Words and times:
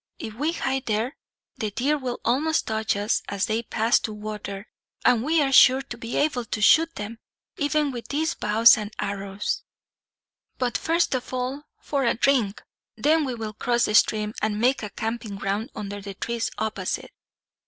If 0.17 0.33
we 0.33 0.53
hide 0.53 0.87
there, 0.87 1.15
the 1.57 1.69
deer 1.69 1.95
will 1.95 2.19
almost 2.25 2.65
touch 2.65 2.95
us 2.95 3.21
as 3.29 3.45
they 3.45 3.61
pass 3.61 3.99
to 3.99 4.11
water; 4.13 4.67
and 5.05 5.21
we 5.23 5.43
are 5.43 5.51
sure 5.51 5.83
to 5.83 5.95
be 5.95 6.17
able 6.17 6.43
to 6.43 6.59
shoot 6.59 6.95
them, 6.95 7.19
even 7.57 7.91
with 7.91 8.07
these 8.07 8.33
bows 8.33 8.77
and 8.77 8.91
arrows. 8.97 9.61
"But 10.57 10.75
first 10.75 11.13
of 11.13 11.31
all, 11.35 11.65
for 11.79 12.03
a 12.03 12.15
drink. 12.15 12.63
Then 12.97 13.25
we 13.25 13.35
will 13.35 13.53
cross 13.53 13.85
the 13.85 13.93
stream, 13.93 14.33
and 14.41 14.59
make 14.59 14.81
a 14.81 14.89
camping 14.89 15.35
ground 15.35 15.69
under 15.75 16.01
the 16.01 16.15
trees 16.15 16.49
opposite." 16.57 17.11